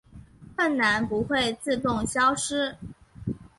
[0.55, 2.75] 困难不会自动消失